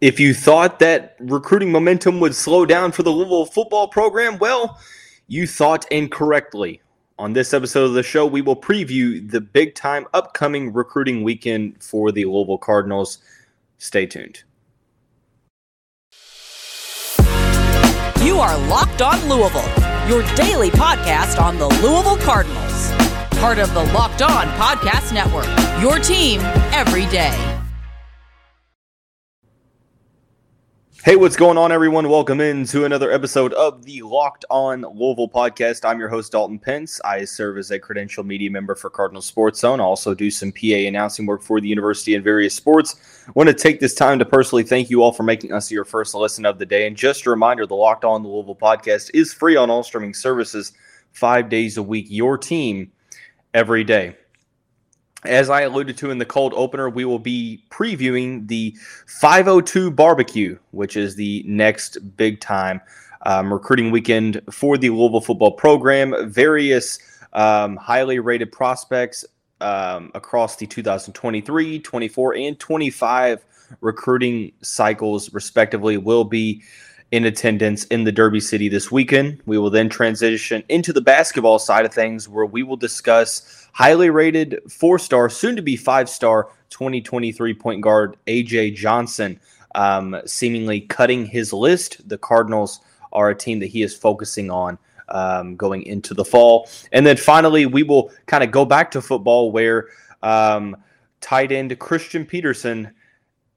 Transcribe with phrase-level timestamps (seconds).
[0.00, 4.80] If you thought that recruiting momentum would slow down for the Louisville football program, well,
[5.28, 6.80] you thought incorrectly.
[7.18, 11.82] On this episode of the show, we will preview the big time upcoming recruiting weekend
[11.82, 13.18] for the Louisville Cardinals.
[13.76, 14.42] Stay tuned.
[18.24, 19.68] You are Locked On Louisville,
[20.08, 22.90] your daily podcast on the Louisville Cardinals.
[23.38, 25.46] Part of the Locked On Podcast Network,
[25.82, 26.40] your team
[26.72, 27.49] every day.
[31.02, 32.10] Hey, what's going on, everyone?
[32.10, 35.88] Welcome in to another episode of the Locked On Louisville podcast.
[35.88, 37.00] I'm your host, Dalton Pence.
[37.06, 39.80] I serve as a credential media member for Cardinal Sports Zone.
[39.80, 43.24] I also do some PA announcing work for the university and various sports.
[43.26, 45.86] I want to take this time to personally thank you all for making us your
[45.86, 46.86] first listen of the day.
[46.86, 50.74] And just a reminder the Locked On Louisville podcast is free on all streaming services
[51.12, 52.08] five days a week.
[52.10, 52.92] Your team
[53.54, 54.16] every day
[55.24, 60.58] as I alluded to in the cold opener, we will be previewing the 502 barbecue,
[60.70, 62.80] which is the next big time
[63.26, 66.30] um, recruiting weekend for the Louisville football program.
[66.30, 66.98] Various
[67.32, 69.24] um, highly rated prospects
[69.60, 73.44] um, across the 2023, 24, and 25
[73.80, 76.62] recruiting cycles, respectively, will be
[77.10, 79.40] in attendance in the Derby City this weekend.
[79.44, 84.10] We will then transition into the basketball side of things, where we will discuss highly
[84.10, 89.40] rated four star, soon to be five star 2023 point guard AJ Johnson,
[89.74, 92.08] um, seemingly cutting his list.
[92.08, 92.80] The Cardinals
[93.12, 94.78] are a team that he is focusing on.
[95.12, 96.68] Um, going into the fall.
[96.92, 99.88] And then finally, we will kind of go back to football where
[100.22, 100.76] um,
[101.20, 102.92] tight end Christian Pedersen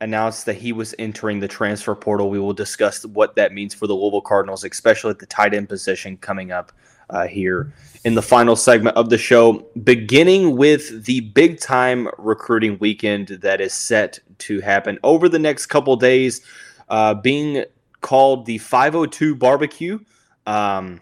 [0.02, 2.30] announced that he was entering the transfer portal.
[2.30, 5.70] We will discuss what that means for the Louisville Cardinals, especially at the tight end
[5.70, 6.72] position coming up
[7.14, 7.72] uh, here
[8.04, 13.62] in the final segment of the show, beginning with the big time recruiting weekend that
[13.62, 16.42] is set to happen over the next couple days,
[16.90, 17.64] uh, being
[18.02, 20.00] called the 502 Barbecue.
[20.46, 21.00] Um,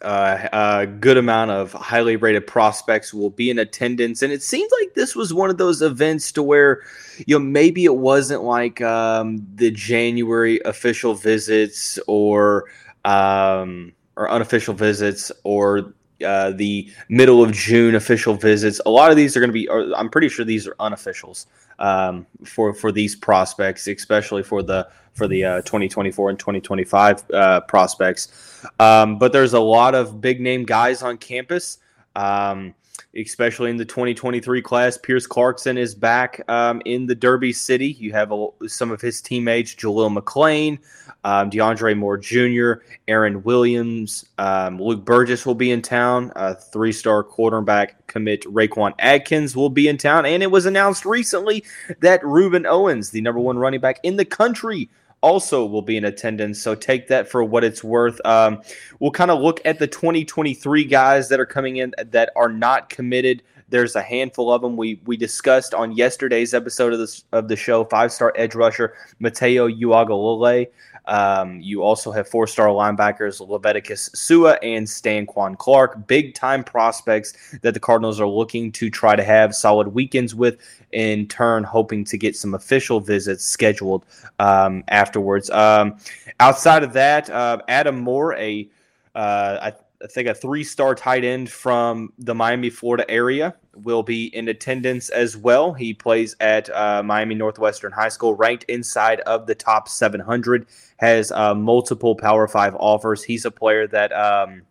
[0.00, 4.70] uh, a good amount of highly rated prospects will be in attendance, and it seems
[4.80, 6.82] like this was one of those events to where,
[7.26, 12.66] you know, maybe it wasn't like um, the January official visits or
[13.04, 18.80] um, or unofficial visits or uh, the middle of June official visits.
[18.84, 19.70] A lot of these are going to be.
[19.70, 21.46] I'm pretty sure these are unofficials
[21.78, 27.60] um, for for these prospects, especially for the for the uh, 2024 and 2025 uh,
[27.62, 28.64] prospects.
[28.80, 31.78] Um, but there's a lot of big name guys on campus.
[32.16, 32.74] Um,
[33.16, 34.98] especially in the 2023 class.
[34.98, 37.92] Pierce Clarkson is back um, in the Derby City.
[37.92, 40.78] You have a, some of his teammates, Jaleel McLean,
[41.24, 46.32] um, DeAndre Moore Jr., Aaron Williams, um, Luke Burgess will be in town.
[46.36, 50.26] Uh, Three star quarterback commit Raquan Atkins will be in town.
[50.26, 51.64] And it was announced recently
[52.00, 54.88] that Rueben Owens, the number one running back in the country,
[55.20, 56.60] also will be in attendance.
[56.60, 58.20] So take that for what it's worth.
[58.24, 58.62] Um,
[59.00, 62.88] we'll kind of look at the 2023 guys that are coming in that are not
[62.88, 63.42] committed.
[63.70, 64.76] There's a handful of them.
[64.76, 67.84] We we discussed on yesterday's episode of this of the show.
[67.84, 70.68] Five star edge rusher Mateo Uiagalelei.
[71.08, 77.56] Um, you also have four star linebackers Leviticus Sua and Stanquan Clark, big time prospects
[77.62, 80.58] that the Cardinals are looking to try to have solid weekends with,
[80.92, 84.04] in turn, hoping to get some official visits scheduled
[84.38, 85.48] um, afterwards.
[85.48, 85.96] Um,
[86.40, 88.68] outside of that, uh, Adam Moore, a
[89.14, 94.02] uh, I, I think a three star tight end from the Miami, Florida area will
[94.02, 95.72] be in attendance as well.
[95.72, 100.66] He plays at uh, Miami Northwestern High School, ranked inside of the top 700,
[100.98, 103.24] has uh, multiple Power Five offers.
[103.24, 104.12] He's a player that.
[104.12, 104.62] Um,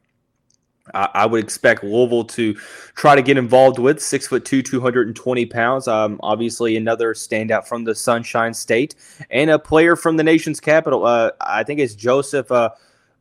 [0.94, 2.54] I would expect Louisville to
[2.96, 4.02] try to get involved with.
[4.02, 5.86] Six foot two, 220 pounds.
[5.86, 8.96] Um, obviously, another standout from the Sunshine State
[9.30, 11.06] and a player from the nation's capital.
[11.06, 12.70] Uh, I think it's Joseph uh,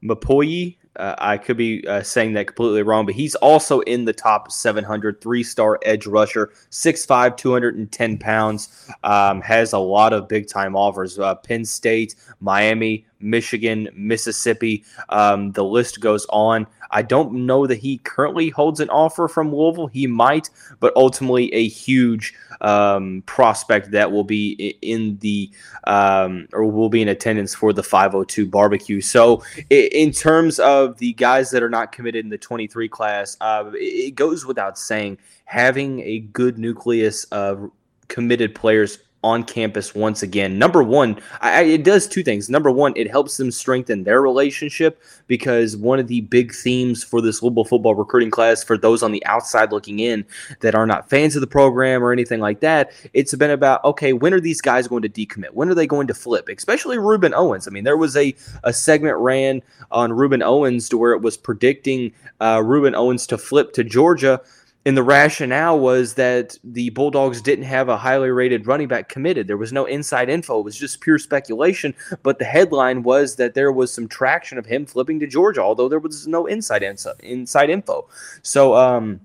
[0.01, 0.77] Mapoyi.
[0.97, 4.51] Uh, I could be uh, saying that completely wrong, but he's also in the top
[4.51, 10.75] 700 three star edge rusher, 6'5, 210 pounds, um, has a lot of big time
[10.77, 11.19] offers.
[11.19, 14.85] Uh, Penn State, Miami, Michigan, Mississippi.
[15.09, 16.67] Um, the list goes on.
[16.91, 19.87] I don't know that he currently holds an offer from Louisville.
[19.87, 20.51] He might,
[20.81, 25.51] but ultimately a huge um, prospect that will be in the
[25.85, 29.01] um, or will be in attendance for the 502 barbecue.
[29.01, 33.71] So, in terms of the guys that are not committed in the 23 class, uh,
[33.75, 37.71] it goes without saying having a good nucleus of
[38.09, 40.59] committed players on campus once again.
[40.59, 42.49] Number one, I, it does two things.
[42.49, 47.21] Number one, it helps them strengthen their relationship because one of the big themes for
[47.21, 50.25] this Louisville football recruiting class, for those on the outside looking in
[50.61, 54.13] that are not fans of the program or anything like that, it's been about okay,
[54.13, 55.51] when are these guys going to decommit?
[55.51, 56.49] When are they going to flip?
[56.49, 57.67] Especially Rueben Owens.
[57.67, 58.35] I mean, there was a
[58.65, 63.39] a segment ran on Rueben Owens to where it was predicting uh, Rueben Owens to
[63.39, 64.41] flip to Georgia
[64.87, 69.49] and the rationale was that the Bulldogs didn't have a highly rated running back committed.
[69.49, 70.61] There was no inside info.
[70.61, 71.93] It was just pure speculation.
[72.23, 75.89] But the headline was that there was some traction of him flipping to Georgia, although
[75.89, 78.09] there was no inside inside info.
[78.43, 79.21] So um,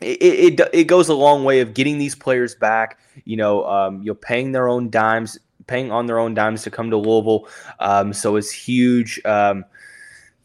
[0.00, 2.98] it, it, it goes a long way of getting these players back.
[3.24, 5.38] You know, um, you're paying their own dimes,
[5.68, 7.48] paying on their own dimes to come to Louisville.
[7.78, 9.64] Um, so it's huge um,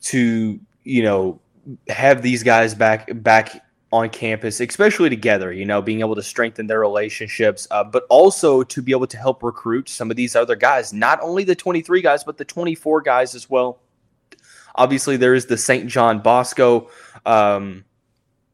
[0.03, 1.39] to you know
[1.87, 3.64] have these guys back back
[3.95, 8.61] on campus, especially together, you know, being able to strengthen their relationships, uh, but also
[8.63, 12.01] to be able to help recruit some of these other guys, not only the 23
[12.01, 13.79] guys, but the 24 guys as well.
[14.75, 15.87] Obviously, there is the St.
[15.87, 16.89] John Bosco,
[17.25, 17.85] um,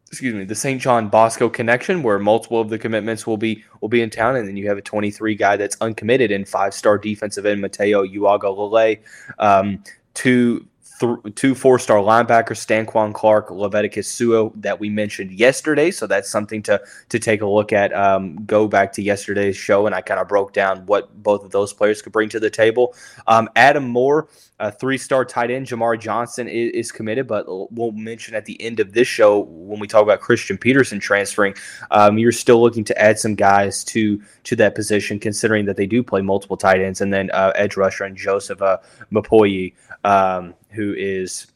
[0.08, 0.80] excuse me, the St.
[0.80, 4.48] John Bosco connection, where multiple of the commitments will be will be in town, and
[4.48, 9.00] then you have a 23 guy that's uncommitted and five star defensive end Mateo Uaga
[9.40, 9.84] um,
[10.14, 10.68] two
[11.02, 15.92] th- two four star linebackers, Stanquan Clark, Leviticus Sua, that we mentioned yesterday.
[15.92, 17.94] So that's something to to take a look at.
[17.94, 21.52] Um, go back to yesterday's show, and I kind of broke down what both of
[21.52, 22.96] those players could bring to the table.
[23.28, 27.92] Um, Adam Moore, a three star tight end, Jamar Johnson is, is, committed, but we'll
[27.92, 31.56] mention at the end of this show when we talk about Christian Pedersen transferring,
[31.90, 35.88] um, you're still looking to add some guys to to that position, considering that they
[35.88, 38.78] do play multiple tight ends, and then uh, edge rusher and Joseph uh,
[39.12, 39.74] Mapoyi.
[40.04, 41.48] Um, who is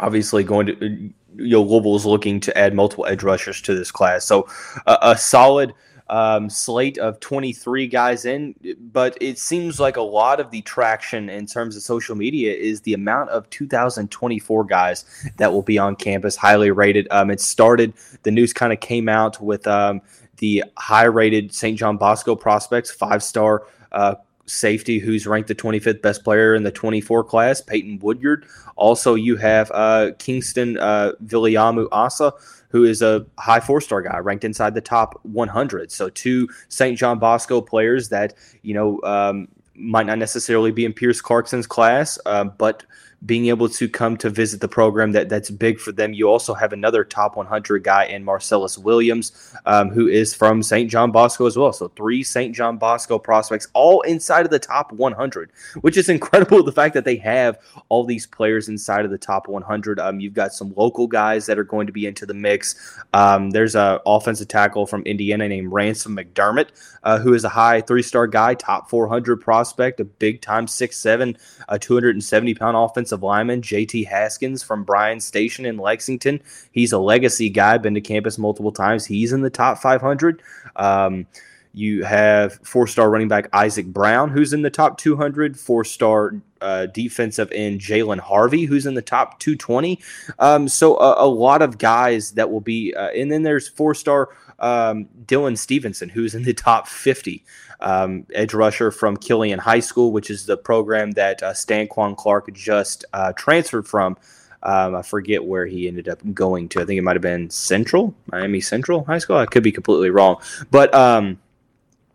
[0.00, 3.90] obviously going to you know Louisville is looking to add multiple edge rushers to this
[3.90, 4.24] class.
[4.24, 4.48] So
[4.86, 5.74] a solid
[6.08, 8.54] um, slate of 23 guys in,
[8.92, 12.80] but it seems like a lot of the traction in terms of social media is
[12.82, 15.04] the amount of 2024 guys
[15.36, 17.08] that will be on campus, highly rated.
[17.10, 20.00] Um, it started, the news kind of came out with um,
[20.38, 21.76] the high rated St.
[21.76, 24.14] John Bosco prospects, five star uh,
[24.46, 28.46] safety who's ranked the 25th best player in the 24 class, Peyton Woodyard.
[28.76, 32.32] Also, you have uh, Kingston uh, Viliamu Asa,
[32.68, 35.90] who is a high four star guy, ranked inside the top 100.
[35.92, 36.96] So, two St.
[36.96, 42.18] John Bosco players that, you know, um, might not necessarily be in Pierce Clarkson's class,
[42.26, 42.84] uh, but
[43.24, 46.12] being able to come to visit the program that that's big for them.
[46.12, 50.90] You also have another top 100 guy in Marcellus Williams, um, who is from St.
[50.90, 51.72] John Bosco as well.
[51.72, 52.54] So three St.
[52.54, 56.62] John Bosco prospects, all inside of the top 100, which is incredible.
[56.62, 57.58] The fact that they have
[57.88, 59.98] all these players inside of the top 100.
[59.98, 62.98] Um, you've got some local guys that are going to be into the mix.
[63.14, 66.68] Um, there's a offensive tackle from Indiana named Ransom McDermott,
[67.02, 71.36] uh, who is a high three-star guy, top 400 prospect, a big time six seven,
[71.68, 76.40] a 270 pound offensive offensive lineman, JT Haskins from Bryan Station in Lexington.
[76.72, 79.06] He's a legacy guy, been to campus multiple times.
[79.06, 80.42] He's in the top 500.
[80.74, 81.26] Um,
[81.72, 86.34] you have four star running back Isaac Brown, who's in the top 200, four star
[86.60, 90.00] uh, defensive end Jalen Harvey, who's in the top 220.
[90.40, 93.94] Um, so a, a, lot of guys that will be, uh, and then there's four
[93.94, 97.44] star um, Dylan Stevenson, who's in the top 50
[97.80, 102.52] um, edge rusher from Killian High School, which is the program that uh, Stanquan Clark
[102.52, 104.16] just uh, transferred from.
[104.62, 106.80] Um, I forget where he ended up going to.
[106.80, 109.36] I think it might have been Central, Miami Central High School.
[109.36, 111.38] I could be completely wrong, but um,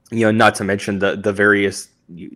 [0.09, 1.87] you know, not to mention the the various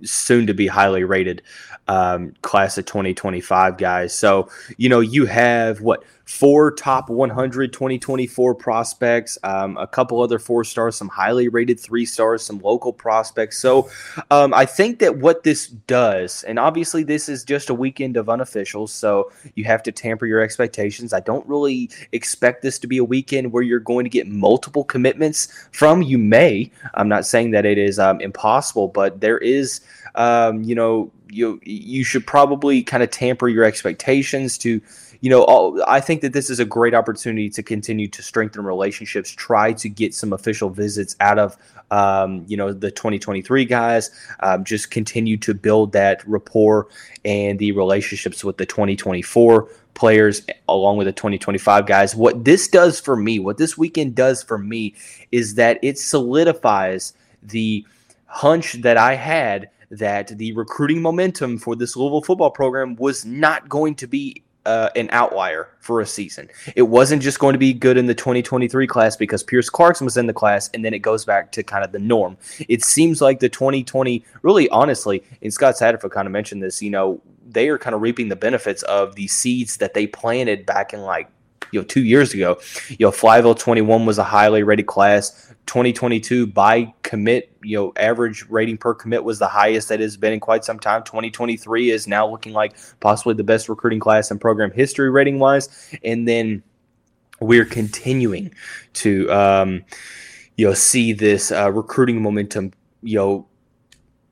[0.03, 1.41] soon to be highly rated
[1.87, 4.13] um, class of 2025 guys.
[4.13, 10.39] So, you know, you have what four top 100 2024 prospects, um, a couple other
[10.39, 13.59] four stars, some highly rated three stars, some local prospects.
[13.59, 13.89] So,
[14.31, 18.25] um, I think that what this does, and obviously this is just a weekend of
[18.25, 21.13] unofficials, so you have to tamper your expectations.
[21.13, 24.83] I don't really expect this to be a weekend where you're going to get multiple
[24.83, 26.01] commitments from.
[26.01, 26.71] You may.
[26.95, 29.81] I'm not saying that it is um, impossible, but there is
[30.15, 34.81] um, you know, you you should probably kind of tamper your expectations to,
[35.25, 38.63] you know, all, I think that this is a great opportunity to continue to strengthen
[38.63, 41.57] relationships, try to get some official visits out of,
[41.89, 46.89] um, you know, the 2023 guys, um, just continue to build that rapport
[47.25, 52.15] and the relationships with the 2024 players along with the 2025 guys.
[52.15, 54.93] What this does for me, what this weekend does for me
[55.31, 57.83] is that it solidifies the
[58.27, 63.69] hunch that I had that the recruiting momentum for this Louisville football program was not
[63.69, 66.49] going to be uh, an outlier for a season.
[66.75, 70.17] It wasn't just going to be good in the 2023 class because Pierce Clarkson was
[70.17, 72.37] in the class, and then it goes back to kind of the norm.
[72.67, 76.89] It seems like the 2020, really honestly, and Scott Satterfield kind of mentioned this, you
[76.89, 80.93] know, they are kind of reaping the benefits of the seeds that they planted back
[80.93, 81.29] in like
[81.75, 82.57] you know two years ago.
[82.89, 85.53] You know, Flyville 21 was a highly rated class.
[85.65, 90.31] 2022 by commit, you know, average rating per commit was the highest that has been
[90.31, 91.03] in quite some time.
[91.03, 95.67] 2023 is now looking like possibly the best recruiting class in program history rating wise.
[96.03, 96.63] And then
[97.41, 98.53] we're continuing
[98.93, 99.83] to, um,
[100.55, 103.47] you know, see this uh, recruiting momentum, you know,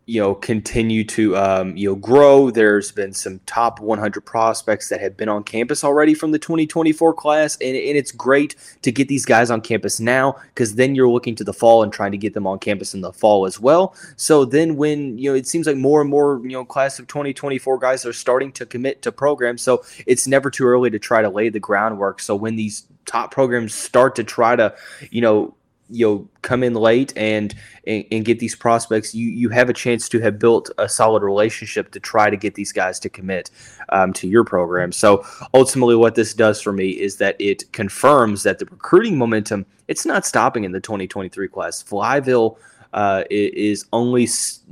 [0.05, 2.51] you know continue to um, you know grow.
[2.51, 7.13] There's been some top 100 prospects that have been on campus already from the 2024
[7.13, 11.10] class, and, and it's great to get these guys on campus now because then you're
[11.10, 13.60] looking to the fall and trying to get them on campus in the fall as
[13.60, 13.95] well.
[14.17, 17.07] So then when you know it seems like more and more you know class of
[17.07, 21.22] 2024 guys are starting to commit to programs, so it's never too early to try
[21.22, 22.19] to lay the groundwork.
[22.19, 24.75] So when these top programs start to try to
[25.12, 25.55] you know
[25.90, 29.74] you know come in late and, and, and get these prospects you you have a
[29.74, 33.50] chance to have built a solid relationship to try to get these guys to commit
[33.90, 38.44] um, to your program so ultimately what this does for me is that it confirms
[38.44, 42.58] that the recruiting momentum it's not stopping in the 2023 class flyville
[42.94, 44.28] uh, is only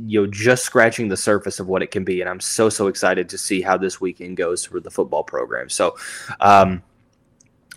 [0.06, 2.88] you know just scratching the surface of what it can be, and I'm so so
[2.88, 5.70] excited to see how this weekend goes for the football program.
[5.70, 5.98] So,
[6.40, 6.84] um,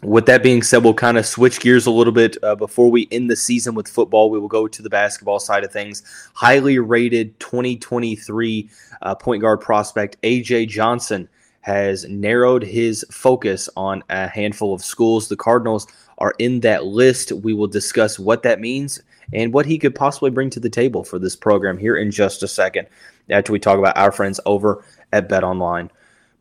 [0.04, 3.08] with that being said, we'll kind of switch gears a little bit uh, before we
[3.10, 4.30] end the season with football.
[4.30, 6.02] We will go to the basketball side of things.
[6.34, 8.70] Highly rated 2023
[9.02, 11.28] uh, point guard prospect AJ Johnson
[11.62, 15.28] has narrowed his focus on a handful of schools.
[15.28, 15.86] The Cardinals
[16.18, 17.32] are in that list.
[17.32, 21.04] We will discuss what that means and what he could possibly bring to the table
[21.04, 22.86] for this program here in just a second
[23.30, 25.90] after we talk about our friends over at Bet Online.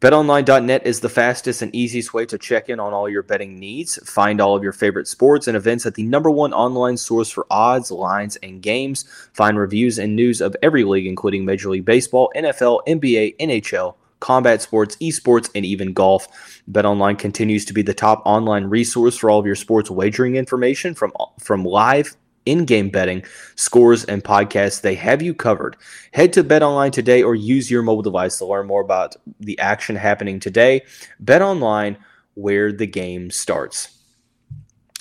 [0.04, 3.98] BetOnline.net is the fastest and easiest way to check in on all your betting needs.
[4.04, 7.48] Find all of your favorite sports and events at the number one online source for
[7.50, 9.06] odds, lines, and games.
[9.32, 14.62] Find reviews and news of every league, including Major League Baseball, NFL, NBA, NHL, combat
[14.62, 16.28] sports, esports, and even golf.
[16.70, 20.94] BetOnline continues to be the top online resource for all of your sports wagering information
[20.96, 23.24] from from live in game betting,
[23.56, 24.82] scores, and podcasts.
[24.82, 25.78] They have you covered.
[26.12, 29.58] Head to Bet Online today or use your mobile device to learn more about the
[29.60, 30.82] action happening today.
[31.20, 31.98] Bet Online,
[32.36, 33.90] where the game starts.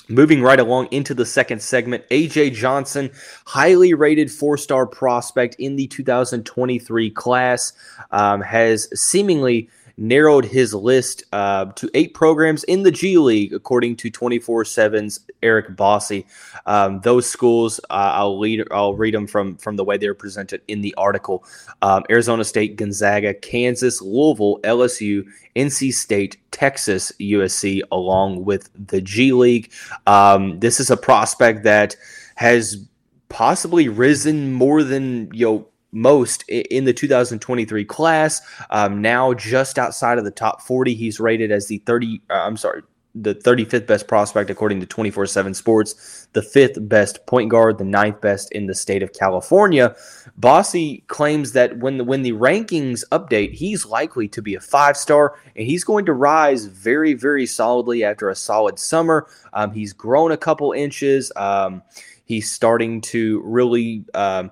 [0.09, 3.09] Moving right along into the second segment, AJ Johnson,
[3.45, 7.73] highly rated four star prospect in the 2023 class,
[8.11, 13.95] um, has seemingly narrowed his list uh, to eight programs in the G League, according
[13.97, 16.25] to 24 7's Eric Bossi.
[16.65, 20.61] Um, those schools, uh, I'll, read, I'll read them from, from the way they're presented
[20.67, 21.43] in the article
[21.81, 29.33] um, Arizona State, Gonzaga, Kansas, Louisville, LSU, NC State, Texas, USC, along with the G
[29.33, 29.71] League.
[30.07, 31.95] Um, this is a prospect that
[32.35, 32.87] has
[33.29, 38.41] possibly risen more than you know most in the 2023 class.
[38.69, 42.21] Um, now just outside of the top 40, he's rated as the 30.
[42.29, 42.81] Uh, I'm sorry,
[43.15, 48.19] the 35th best prospect according to 24/7 Sports, the fifth best point guard, the ninth
[48.21, 49.95] best in the state of California.
[50.39, 54.97] Bossi claims that when the when the rankings update, he's likely to be a five
[54.97, 59.27] star, and he's going to rise very very solidly after a solid summer.
[59.53, 61.31] Um, he's grown a couple inches.
[61.35, 61.83] Um,
[62.25, 64.51] he's starting to really um,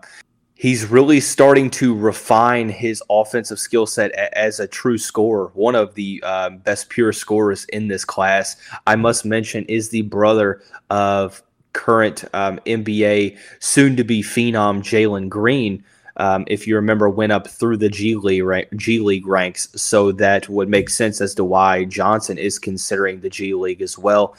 [0.62, 5.50] he's really starting to refine his offensive skill set as a true scorer.
[5.56, 10.04] One of the um, best pure scorers in this class, I must mention, is the
[10.04, 11.42] brother of
[11.74, 15.84] current um, NBA soon to be phenom Jalen Green.
[16.18, 20.12] Um, if you remember, went up through the G League rank, G League ranks, so
[20.12, 24.36] that would make sense as to why Johnson is considering the G League as well.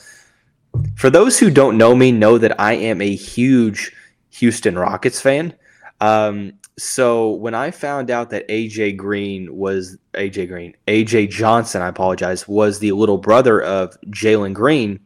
[0.95, 3.91] For those who don't know me, know that I am a huge
[4.31, 5.55] Houston Rockets fan.
[6.03, 11.87] Um, so when I found out that AJ Green was AJ Green, AJ Johnson, I
[11.87, 14.99] apologize, was the little brother of Jalen Green,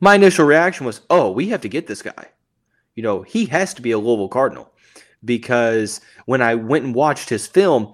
[0.00, 2.28] my initial reaction was, "Oh, we have to get this guy.
[2.94, 4.72] You know, he has to be a Louisville Cardinal."
[5.22, 7.92] Because when I went and watched his film,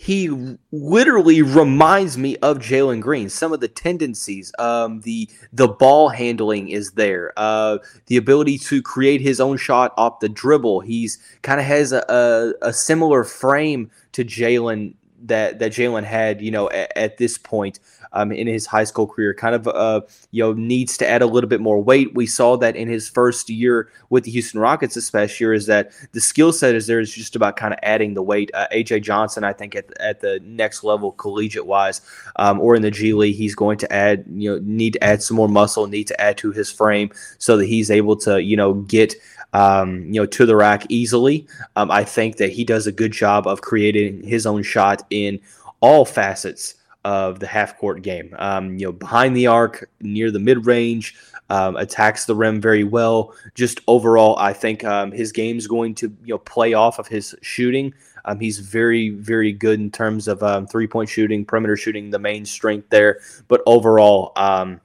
[0.00, 3.28] he literally reminds me of Jalen Green.
[3.28, 7.32] Some of the tendencies, um, the the ball handling is there.
[7.36, 10.82] Uh, the ability to create his own shot off the dribble.
[10.82, 16.40] He's kind of has a, a, a, similar frame to Jalen that that Jalen had,
[16.42, 17.80] you know, at, at this point
[18.12, 19.34] um, in his high school career.
[19.34, 22.14] Kind of, uh, you know, needs to add a little bit more weight.
[22.14, 25.52] We saw that in his first year with the Houston Rockets this past year.
[25.52, 28.50] Is that the skill set is there is just about kind of adding the weight.
[28.54, 32.00] Uh, AJ Johnson, I think, at at the next level, collegiate wise,
[32.36, 35.22] um, or in the G League, he's going to add, you know, need to add
[35.22, 38.56] some more muscle, need to add to his frame so that he's able to, you
[38.56, 39.14] know, get
[39.52, 41.46] um, you know, to the rack easily.
[41.76, 45.40] Um, I think that he does a good job of creating his own shot in
[45.80, 46.74] all facets
[47.08, 48.36] of the half court game.
[48.38, 51.16] Um, you know, behind the arc, near the mid range,
[51.48, 53.34] um, attacks the rim very well.
[53.54, 57.34] Just overall, I think um, his game's going to you know play off of his
[57.40, 57.94] shooting.
[58.26, 62.18] Um, he's very, very good in terms of um, three point shooting, perimeter shooting, the
[62.18, 63.20] main strength there.
[63.48, 64.78] But overall, um,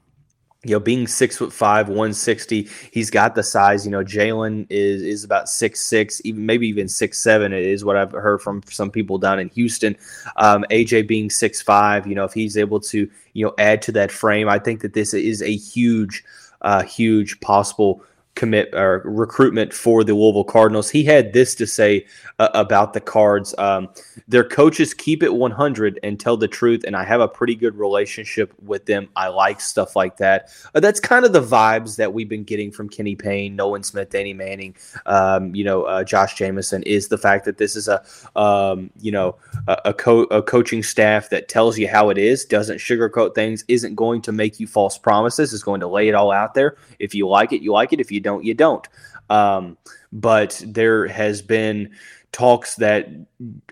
[0.64, 3.84] you know, being six foot five, 160, he's got the size.
[3.84, 7.96] You know, Jalen is is about six six, even maybe even six seven is what
[7.96, 9.96] I've heard from some people down in Houston.
[10.36, 13.92] Um, AJ being six five, you know, if he's able to, you know, add to
[13.92, 16.24] that frame, I think that this is a huge,
[16.62, 18.02] uh, huge possible
[18.34, 20.90] commit or recruitment for the Louisville Cardinals.
[20.90, 22.06] He had this to say
[22.38, 23.54] uh, about the Cards.
[23.58, 23.88] Um,
[24.26, 27.76] their coaches keep it 100 and tell the truth, and I have a pretty good
[27.76, 29.08] relationship with them.
[29.14, 30.50] I like stuff like that.
[30.74, 34.10] Uh, that's kind of the vibes that we've been getting from Kenny Payne, Nolan Smith,
[34.10, 34.74] Danny Manning,
[35.06, 36.82] um, you know, uh, Josh Jamieson.
[36.84, 38.02] Is the fact that this is a,
[38.36, 39.36] um, you know,
[39.68, 43.64] a, a, co- a coaching staff that tells you how it is, doesn't sugarcoat things,
[43.68, 46.76] isn't going to make you false promises, is going to lay it all out there.
[46.98, 48.00] If you like it, you like it.
[48.00, 48.88] If you don't, you don't.
[49.30, 49.78] Um,
[50.12, 51.90] but there has been
[52.32, 53.08] talks that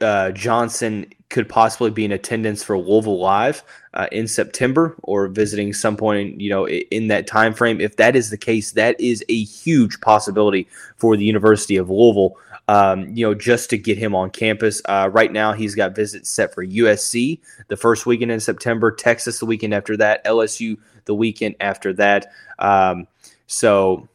[0.00, 5.73] uh, Johnson could possibly be in attendance for Louisville Live uh, in September or visiting
[5.73, 7.80] some point, you know, in that time frame.
[7.80, 12.37] If that is the case, that is a huge possibility for the University of Louisville.
[12.68, 14.80] Um, you know, just to get him on campus.
[14.85, 19.40] Uh, right now, he's got visits set for USC the first weekend in September, Texas
[19.40, 22.30] the weekend after that, LSU the weekend after that.
[22.61, 23.09] Um,
[23.49, 24.09] so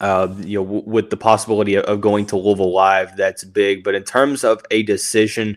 [0.00, 3.82] uh, you know, w- with the possibility of, going to Louisville live, that's big.
[3.82, 5.56] But in terms of a decision,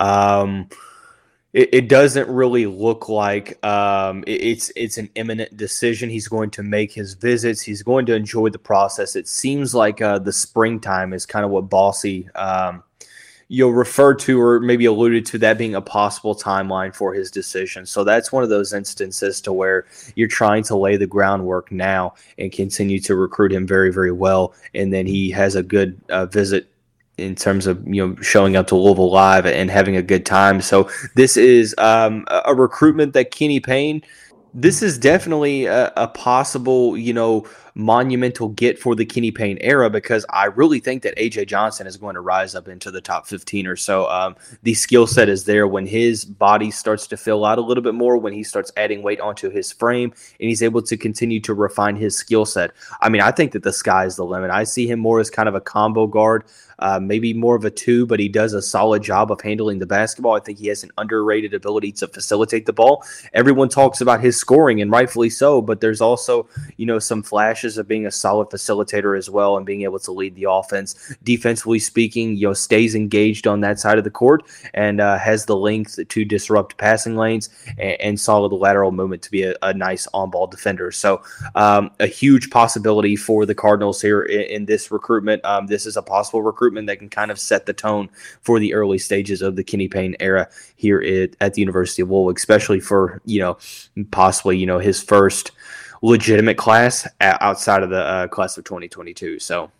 [0.00, 0.68] um,
[1.52, 6.10] it, it, doesn't really look like um, it, it's it's an imminent decision.
[6.10, 7.62] He's going to make his visits.
[7.62, 9.16] He's going to enjoy the process.
[9.16, 12.82] It seems like uh, the springtime is kind of what Bossi um,
[13.48, 17.86] you'll refer to or maybe alluded to that being a possible timeline for his decision.
[17.86, 19.86] So that's one of those instances to where
[20.16, 24.54] you're trying to lay the groundwork now and continue to recruit him very, very well.
[24.74, 26.68] And then he has a good uh, visit
[27.18, 30.60] in terms of you know showing up to Louisville live and having a good time.
[30.60, 34.02] So this is um, a recruitment that Kenny Payne.
[34.58, 39.90] This is definitely a, a possible, you know, monumental get for the Kenny Payne era
[39.90, 43.26] because I really think that AJ Johnson is going to rise up into the top
[43.26, 44.08] 15 or so.
[44.08, 47.82] Um, the skill set is there when his body starts to fill out a little
[47.82, 51.38] bit more, when he starts adding weight onto his frame, and he's able to continue
[51.40, 52.70] to refine his skill set.
[53.02, 54.50] I mean, I think that the sky is the limit.
[54.50, 56.44] I see him more as kind of a combo guard.
[56.78, 59.86] Uh, maybe more of a two, but he does a solid job of handling the
[59.86, 60.34] basketball.
[60.34, 63.02] I think he has an underrated ability to facilitate the ball.
[63.32, 67.78] Everyone talks about his scoring, and rightfully so, but there's also, you know, some flashes
[67.78, 71.16] of being a solid facilitator as well and being able to lead the offense.
[71.24, 74.42] Defensively speaking, you know, stays engaged on that side of the court
[74.74, 79.30] and uh, has the length to disrupt passing lanes and, and solid lateral movement to
[79.30, 80.92] be a, a nice on-ball defender.
[80.92, 81.22] So
[81.54, 85.42] um, a huge possibility for the Cardinals here in, in this recruitment.
[85.44, 88.08] Um, this is a possible recruitment that can kind of set the tone
[88.42, 92.10] for the early stages of the Kenny Payne era here at, at the University of
[92.10, 93.58] Louisville, especially for you know
[94.10, 95.52] possibly you know his first
[96.02, 99.38] legitimate class outside of the uh, class of 2022.
[99.38, 99.70] So,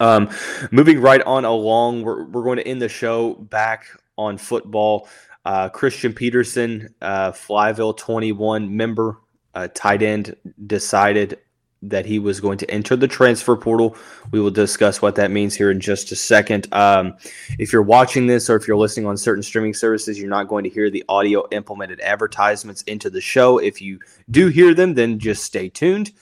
[0.00, 0.30] um,
[0.70, 5.08] moving right on along, we're, we're going to end the show back on football.
[5.44, 9.18] Uh, Christian Pedersen, uh, Flyville 21 member,
[9.54, 10.34] uh, tight end,
[10.66, 11.38] decided
[11.88, 13.96] that he was going to enter the transfer portal.
[14.30, 16.66] We will discuss what that means here in just a second.
[16.72, 17.16] Um,
[17.58, 20.64] if you're watching this or if you're listening on certain streaming services, you're not going
[20.64, 23.58] to hear the audio implemented advertisements into the show.
[23.58, 23.98] If you
[24.30, 26.12] do hear them, then just stay tuned.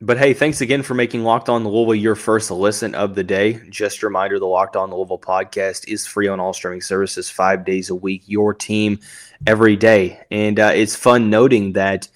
[0.00, 3.60] But hey, thanks again for making Locked On Louisville your first listen of the day.
[3.70, 7.64] Just a reminder the Locked On Louisville podcast is free on all streaming services five
[7.64, 8.98] days a week, your team
[9.46, 10.20] every day.
[10.32, 12.08] And uh, it's fun noting that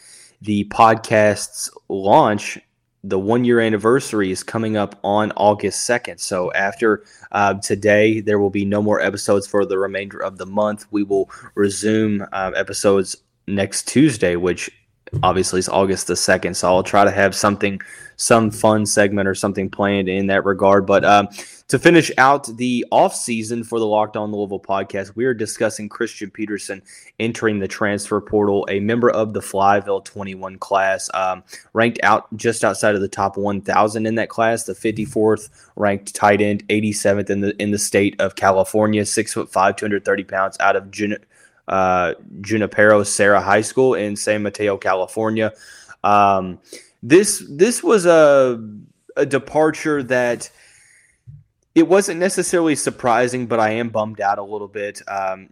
[0.42, 2.58] the podcast's launch,
[3.04, 6.18] the one year anniversary, is coming up on August 2nd.
[6.18, 10.46] So after uh, today, there will be no more episodes for the remainder of the
[10.46, 10.86] month.
[10.90, 14.70] We will resume uh, episodes next Tuesday, which
[15.22, 17.80] obviously it's August the second, so I'll try to have something,
[18.16, 20.86] some fun segment or something planned in that regard.
[20.86, 21.28] But um,
[21.68, 25.88] to finish out the off season for the Locked On Louisville podcast, we are discussing
[25.88, 26.82] Christian Pedersen
[27.20, 31.42] entering the transfer portal, a member of the Flyville 21 class, um,
[31.74, 36.40] ranked out just outside of the top 1,000 in that class, the 54th ranked tight
[36.40, 40.76] end, 87th in the in the state of California, six foot five, 230 pounds, out
[40.76, 41.18] of Jun-
[41.68, 45.52] uh, Junipero Serra High School in San Mateo, California.
[46.02, 46.59] Um,
[47.02, 48.62] this this was a
[49.16, 50.50] a departure that
[51.74, 55.00] it wasn't necessarily surprising, but I am bummed out a little bit.
[55.07, 55.48] Um,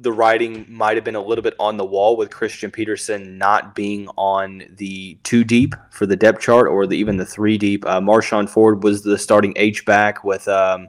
[0.00, 3.74] the writing might have been a little bit on the wall with Christian Pedersen not
[3.74, 7.84] being on the two deep for the depth chart or the, even the three deep.
[7.86, 10.88] Uh, Marshawn Ford was the starting H back with um,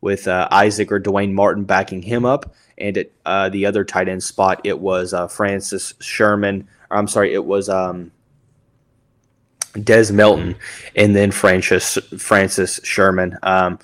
[0.00, 4.08] with uh, Isaac or Dwayne Martin backing him up, and at uh, the other tight
[4.08, 6.68] end spot it was uh, Francis Sherman.
[6.90, 8.12] I'm sorry, it was um,
[9.82, 10.56] Des Melton,
[10.96, 13.36] and then Francis Francis Sherman.
[13.42, 13.78] Um,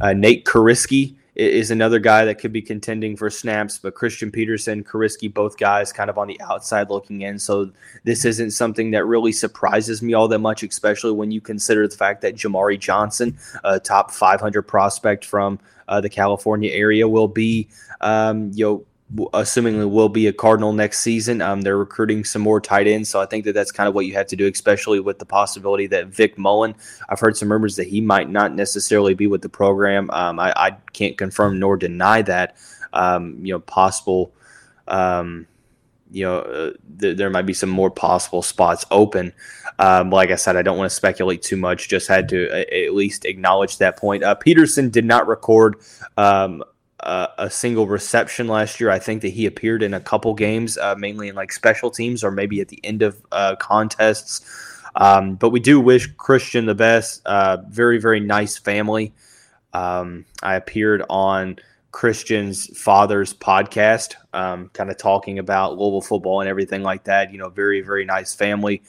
[0.00, 4.82] uh, Nate Kariski is another guy that could be contending for snaps, but Christian Pedersen,
[4.82, 7.38] Kariski, both guys kind of on the outside looking in.
[7.38, 7.70] So
[8.02, 11.96] this isn't something that really surprises me all that much, especially when you consider the
[11.96, 17.68] fact that Jamari Johnson, a top 500 prospect from uh, the California area, will be,
[18.00, 21.40] um, you know, assumingly will be a Cardinal next season.
[21.40, 24.06] Um, they're recruiting some more tight ends, so I think that that's kind of what
[24.06, 26.74] you have to do, especially with the possibility that Vic Mullen.
[27.08, 30.10] I've heard some rumors that he might not necessarily be with the program.
[30.10, 32.56] Um, I, I, can't confirm nor deny that.
[32.92, 34.32] Um, you know, possible.
[34.86, 35.46] Um,
[36.10, 39.32] you know, uh, th- there might be some more possible spots open.
[39.78, 41.88] Um, like I said, I don't want to speculate too much.
[41.88, 44.22] Just had to uh, at least acknowledge that point.
[44.22, 45.76] Uh, Pedersen did not record
[46.16, 46.64] um,
[47.00, 48.90] uh, a single reception last year.
[48.90, 52.24] I think that he appeared in a couple games, uh, mainly in like special teams
[52.24, 54.40] or maybe at the end of uh, contests.
[54.96, 57.22] Um, but we do wish Christian the best.
[57.24, 59.12] Uh, very, very nice family.
[59.72, 61.56] Um, I appeared on
[61.92, 67.32] Christian's father's podcast, um, kind of talking about Louisville football and everything like that.
[67.32, 68.82] You know, very, very nice family,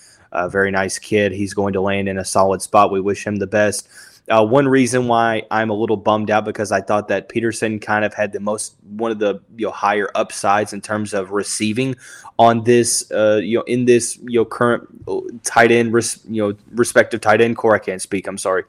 [0.47, 1.31] very nice kid.
[1.31, 2.91] He's going to land in a solid spot.
[2.91, 3.87] We wish him the best.
[4.29, 8.05] Uh, one reason why I'm a little bummed out because I thought that Pedersen kind
[8.05, 11.95] of had the most one of the you know higher upsides in terms of receiving
[12.37, 16.41] on this uh, you know in this you know current uh, tight end res, you
[16.41, 17.75] know respective tight end core.
[17.75, 18.27] I can't speak.
[18.27, 18.63] I'm sorry.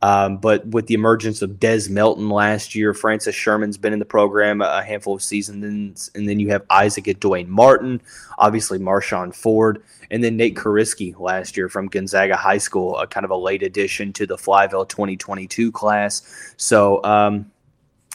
[0.00, 4.04] Um, but with the emergence of Des Melton last year, Francis Sherman's been in the
[4.04, 8.00] program a handful of seasons, and then you have Isaac and Dwayne Martin,
[8.38, 13.24] obviously Marshawn Ford, and then Nate Kariski last year from Gonzaga High School, a kind
[13.24, 16.54] of a late addition to the Flyville 2022 class.
[16.56, 17.50] So um,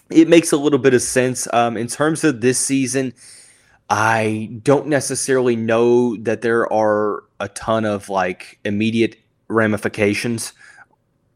[0.09, 3.13] it makes a little bit of sense um, in terms of this season.
[3.89, 9.17] I don't necessarily know that there are a ton of like immediate
[9.49, 10.53] ramifications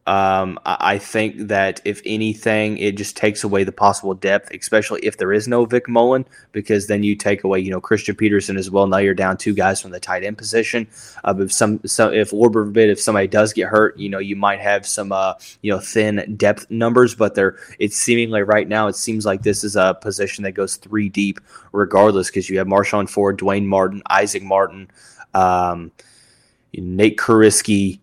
[0.08, 5.18] um, I think that if anything, it just takes away the possible depth, especially if
[5.18, 8.72] there is no Vic Mullen, because then you take away, you know, Christian Pedersen as
[8.72, 8.88] well.
[8.88, 10.88] Now you're down two guys from the tight end position.
[11.26, 14.38] Uh, if some, so if Lord forbid, if somebody does get hurt, you know, you
[14.38, 18.88] might have some, uh, you know, thin depth numbers, but they're it's seemingly right now.
[18.88, 21.42] It seems like this is a position that goes three deep,
[21.74, 24.90] regardless, because you have Marshawn Ford, Dwayne Martin, Isaac Martin,
[25.34, 25.92] um,
[26.74, 28.00] Nate Kariski.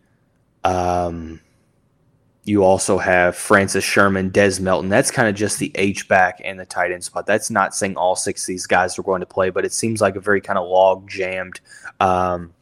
[0.65, 1.41] Um,
[2.45, 4.91] you also have Francis Sherman, Des Melton.
[4.91, 7.27] That's kind of just the H back and the tight end spot.
[7.27, 10.03] That's not saying all six of these guys are going to play, but it seems
[10.03, 11.61] like a very kind of log jammed
[12.01, 12.53] um,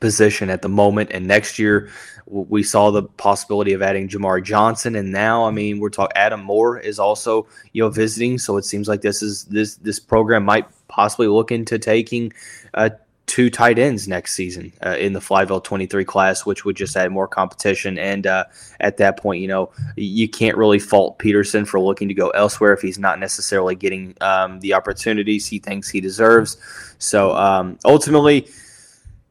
[0.00, 1.10] position at the moment.
[1.12, 1.90] And next year,
[2.26, 6.16] we saw the possibility of adding Jamari Johnson, and now, I mean, we're talking.
[6.16, 10.00] Adam Moore is also you know visiting, so it seems like this is this this
[10.00, 12.32] program might possibly look into taking.
[12.74, 12.90] Uh,
[13.30, 17.12] two tight ends next season uh, in the Flyville 23 class, which would just add
[17.12, 17.96] more competition.
[17.96, 18.46] And uh,
[18.80, 22.72] at that point, you know, you can't really fault Pedersen for looking to go elsewhere
[22.72, 26.56] if he's not necessarily getting um, the opportunities he thinks he deserves.
[26.98, 28.48] So um, ultimately,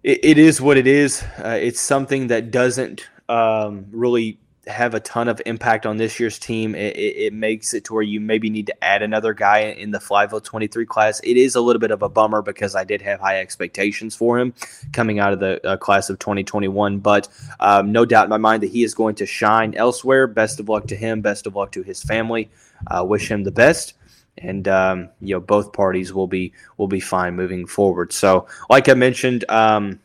[0.04, 1.22] it, it is what it is.
[1.38, 6.38] Uh, it's something that doesn't um, really have a ton of impact on this year's
[6.40, 6.76] team.
[6.76, 9.92] It, it, it, makes it to where you maybe need to add another guy in
[9.92, 11.20] the Flyville 23 class.
[11.22, 14.40] It is a little bit of a bummer because I did have high expectations for
[14.40, 14.54] him
[14.94, 17.28] coming out of the uh, class of 2021, but
[17.60, 20.28] um, no doubt in my mind that he is going to shine elsewhere.
[20.28, 21.22] Best of luck to him.
[21.22, 22.50] Best of luck to his family.
[22.88, 23.94] Uh, wish him the best.
[24.38, 28.14] And um, you know both parties will be will be fine moving forward.
[28.14, 30.00] So, like I mentioned, um,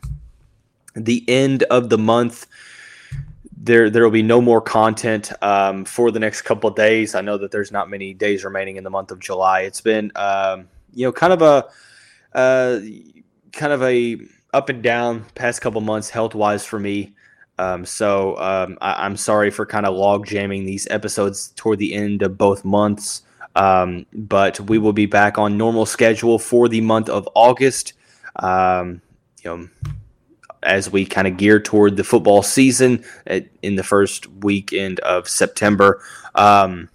[0.94, 2.48] the end of the month
[3.64, 7.14] there there will be no more content um, for the next couple of days.
[7.14, 9.62] I know that there's not many days remaining in the month of July.
[9.62, 11.64] It's been um, you know kind of a
[12.38, 12.80] uh,
[13.52, 14.18] kind of a
[14.52, 17.14] up and down past couple months health wise for me.
[17.58, 21.94] Um, so um, I, am sorry for kind of log jamming these episodes toward the
[21.94, 23.22] end of both months.
[23.56, 27.92] Um, but we will be back on normal schedule for the month of August.
[28.36, 29.00] Um,
[29.42, 29.68] you know,
[30.64, 35.28] as we kind of gear toward the football season at, in the first weekend of
[35.28, 36.02] September.
[36.34, 36.88] Um,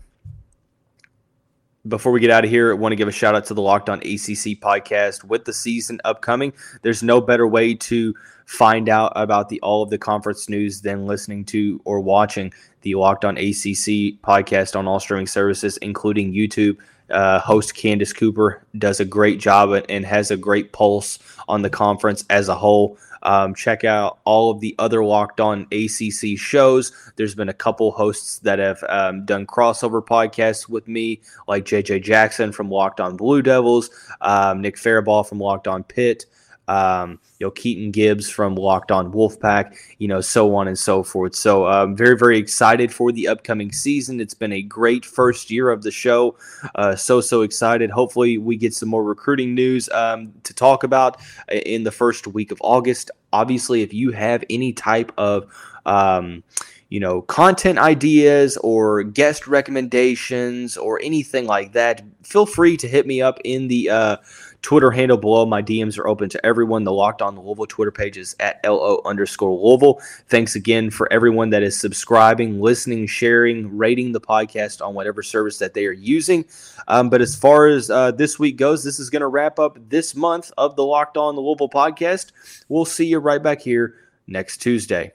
[1.87, 3.61] before we get out of here, I want to give a shout out to the
[3.61, 6.53] Locked On ACC podcast with the season upcoming.
[6.81, 8.13] There's no better way to
[8.45, 12.95] find out about the all of the conference news than listening to or watching the
[12.95, 16.77] Locked On ACC podcast on all streaming services, including YouTube.
[17.09, 21.69] Uh, host Candace Cooper does a great job and has a great pulse on the
[21.69, 22.97] conference as a whole.
[23.23, 26.91] Um, check out all of the other Locked On ACC shows.
[27.15, 32.03] There's been a couple hosts that have um, done crossover podcasts with me, like JJ
[32.03, 33.89] Jackson from Locked On Blue Devils,
[34.21, 36.25] um, Nick Farabaugh from Locked On Pitt
[36.69, 41.01] um, you know, Keaton Gibbs from Locked On Wolfpack, you know, so on and so
[41.01, 41.33] forth.
[41.33, 44.21] So I'm um, very, very excited for the upcoming season.
[44.21, 46.37] It's been a great first year of the show.
[46.75, 47.89] Uh, so, so excited.
[47.89, 51.17] Hopefully, we get some more recruiting news um, to talk about
[51.49, 53.09] in the first week of August.
[53.33, 55.51] Obviously, if you have any type of
[55.87, 56.43] um,
[56.89, 63.05] you know, content ideas or guest recommendations or anything like that, feel free to hit
[63.05, 64.17] me up in the uh,
[64.61, 65.45] Twitter handle below.
[65.45, 66.83] My DMs are open to everyone.
[66.83, 70.01] The Locked On the Louisville Twitter page is at LO underscore Louisville.
[70.27, 75.57] Thanks again for everyone that is subscribing, listening, sharing, rating the podcast on whatever service
[75.59, 76.45] that they are using.
[76.87, 79.77] Um, but as far as uh, this week goes, this is going to wrap up
[79.89, 82.31] this month of the Locked On the Louisville podcast.
[82.67, 83.95] We'll see you right back here
[84.27, 85.13] next Tuesday.